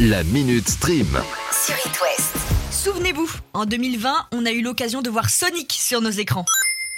[0.00, 1.06] La Minute Stream.
[1.52, 2.36] sur It West.
[2.70, 6.44] Souvenez-vous, en 2020, on a eu l'occasion de voir Sonic sur nos écrans.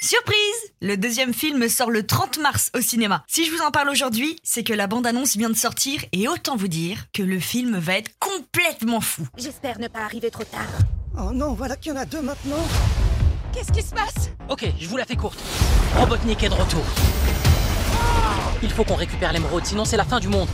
[0.03, 0.37] Surprise
[0.80, 3.24] Le deuxième film sort le 30 mars au cinéma.
[3.29, 6.56] Si je vous en parle aujourd'hui, c'est que la bande-annonce vient de sortir et autant
[6.56, 9.27] vous dire que le film va être complètement fou.
[9.37, 10.61] J'espère ne pas arriver trop tard.
[11.19, 12.67] Oh non, voilà qu'il y en a deux maintenant.
[13.53, 14.31] Qu'est-ce qui se passe?
[14.49, 15.39] Ok, je vous la fais courte.
[15.97, 16.85] Robotnik est de retour.
[18.63, 20.49] Il faut qu'on récupère l'émeraude, sinon c'est la fin du monde.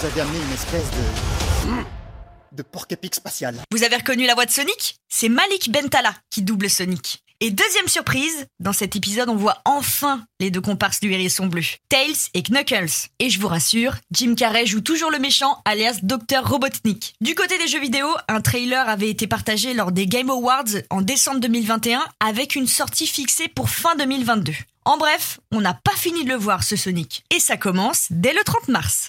[0.00, 2.56] Vous avez amené une espèce de.
[2.56, 3.54] de porc-épic spatial.
[3.70, 4.96] Vous avez reconnu la voix de Sonic?
[5.10, 7.22] C'est Malik Bentala qui double Sonic.
[7.40, 11.60] Et deuxième surprise, dans cet épisode, on voit enfin les deux comparses du hérisson bleu,
[11.90, 13.08] Tails et Knuckles.
[13.18, 17.12] Et je vous rassure, Jim Carrey joue toujours le méchant, alias Dr Robotnik.
[17.20, 21.02] Du côté des jeux vidéo, un trailer avait été partagé lors des Game Awards en
[21.02, 24.54] décembre 2021 avec une sortie fixée pour fin 2022.
[24.86, 27.22] En bref, on n'a pas fini de le voir ce Sonic.
[27.28, 29.08] Et ça commence dès le 30 mars.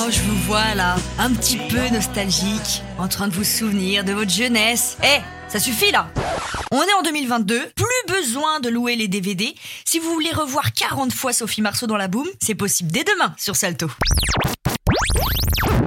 [0.00, 4.12] Oh, je vous vois là, un petit peu nostalgique, en train de vous souvenir de
[4.12, 4.96] votre jeunesse.
[5.02, 6.08] Eh, ça suffit là
[6.70, 9.54] On est en 2022, plus besoin de louer les DVD.
[9.84, 13.34] Si vous voulez revoir 40 fois Sophie Marceau dans la boum, c'est possible dès demain
[13.36, 13.90] sur Salto.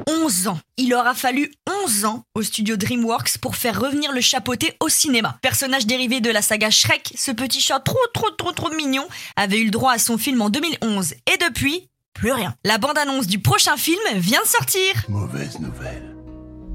[0.07, 0.59] 11 ans.
[0.77, 1.51] Il aura fallu
[1.91, 5.37] 11 ans au studio DreamWorks pour faire revenir le chapeauté au cinéma.
[5.41, 9.59] Personnage dérivé de la saga Shrek, ce petit chat trop trop trop trop mignon avait
[9.59, 12.55] eu le droit à son film en 2011 et depuis, plus rien.
[12.63, 15.03] La bande-annonce du prochain film vient de sortir.
[15.09, 16.15] Mauvaise nouvelle.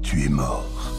[0.03, 0.91] Tu es mort.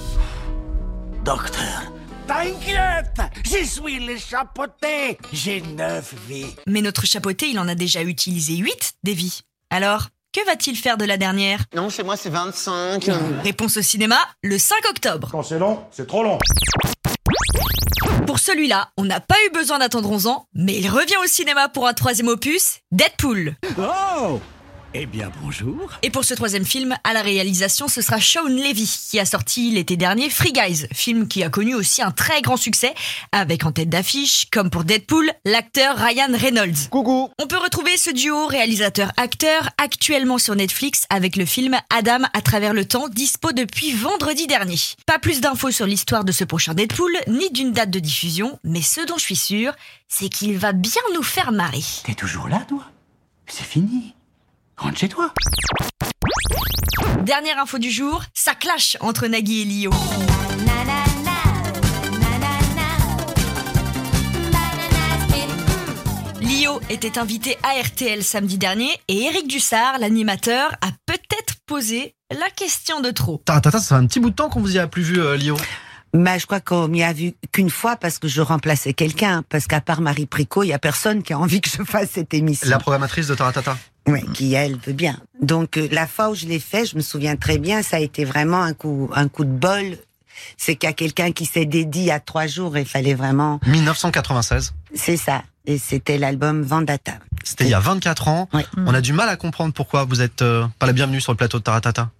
[1.24, 1.92] Docteur,
[2.26, 5.16] t'inquiète, j'y suis les chapeautés.
[5.32, 6.56] J'ai neuf vies.
[6.66, 9.42] Mais notre chapeauté, il en a déjà utilisé 8 des vies.
[9.70, 11.60] Alors, que va-t-il faire de la dernière?
[11.74, 13.10] Non, chez moi c'est 25.
[13.42, 15.28] Réponse au cinéma le 5 octobre.
[15.30, 16.38] Quand c'est long, c'est trop long.
[18.26, 21.68] Pour celui-là, on n'a pas eu besoin d'attendre 11 ans, mais il revient au cinéma
[21.68, 23.54] pour un troisième opus, Deadpool.
[23.78, 24.40] Oh
[24.94, 25.92] Eh bien, bonjour.
[26.02, 29.70] Et pour ce troisième film, à la réalisation, ce sera Sean Levy qui a sorti
[29.70, 32.94] l'été dernier Free Guys, film qui a connu aussi un très grand succès,
[33.30, 36.88] avec en tête d'affiche, comme pour Deadpool, l'acteur Ryan Reynolds.
[36.90, 42.40] Coucou On peut retrouver ce duo réalisateur-acteur actuellement sur Netflix avec le film Adam à
[42.40, 44.78] travers le temps, dispo depuis vendredi dernier.
[45.04, 48.82] Pas plus d'infos sur l'histoire de ce prochain Deadpool, ni d'une date de diffusion, mais
[48.82, 49.74] ce dont je suis sûr,
[50.08, 51.84] c'est qu'il va bien nous faire marrer.
[52.04, 52.84] T'es toujours là, toi?
[53.46, 54.14] C'est fini.
[54.78, 55.32] Rentre chez toi.
[57.22, 59.90] Dernière info du jour, ça clash entre Nagui et Lio.
[66.40, 72.48] Lio était invité à RTL samedi dernier et Eric Dussard, l'animateur, a peut-être posé la
[72.50, 73.42] question de trop.
[73.44, 75.36] Taratata, ça fait un petit bout de temps qu'on vous y a plus vu, euh,
[75.36, 75.56] Lio.
[76.14, 79.42] Bah, je crois qu'on m'y a vu qu'une fois parce que je remplaçais quelqu'un.
[79.48, 82.10] Parce qu'à part Marie Pricot, il y a personne qui a envie que je fasse
[82.12, 82.68] cette émission.
[82.70, 83.76] La programmatrice de Taratata.
[84.08, 85.18] Oui, qui elle veut bien.
[85.40, 88.00] Donc euh, la fois où je l'ai fait, je me souviens très bien, ça a
[88.00, 89.98] été vraiment un coup, un coup de bol.
[90.56, 93.58] C'est qu'il y a quelqu'un qui s'est dédié a trois jours et il fallait vraiment.
[93.66, 94.72] 1996.
[94.94, 95.42] C'est ça.
[95.66, 97.14] Et c'était l'album Vendetta.
[97.44, 98.48] C'était il y a 24 ans.
[98.54, 98.62] Oui.
[98.76, 101.36] On a du mal à comprendre pourquoi vous êtes euh, pas la bienvenue sur le
[101.36, 102.10] plateau de Taratata.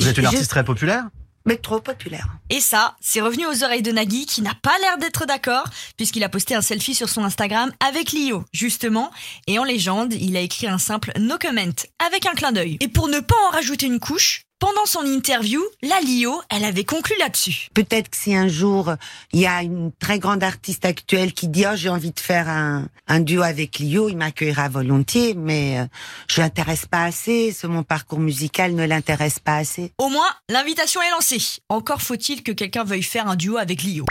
[0.00, 1.04] Vous êtes une Je- artiste très populaire
[1.48, 2.28] Mais trop populaire.
[2.50, 5.64] Et ça, c'est revenu aux oreilles de Nagui qui n'a pas l'air d'être d'accord
[5.96, 9.10] puisqu'il a posté un selfie sur son Instagram avec Lio, justement.
[9.46, 11.58] Et en légende, il a écrit un simple no comment
[12.06, 12.76] avec un clin d'œil.
[12.80, 16.84] Et pour ne pas en rajouter une couche, pendant son interview, la Lio, elle avait
[16.84, 17.68] conclu là-dessus.
[17.74, 18.92] Peut-être que si un jour
[19.32, 22.48] il y a une très grande artiste actuelle qui dit oh j'ai envie de faire
[22.48, 25.84] un, un duo avec Lio, il m'accueillera volontiers, mais euh,
[26.28, 27.52] je l'intéresse pas assez.
[27.52, 29.92] Ce mon parcours musical ne l'intéresse pas assez.
[29.98, 31.60] Au moins, l'invitation est lancée.
[31.68, 34.04] Encore faut-il que quelqu'un veuille faire un duo avec Lio.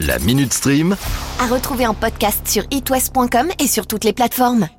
[0.00, 0.96] La Minute Stream.
[1.40, 4.68] À retrouver en podcast sur itwest.com et sur toutes les plateformes.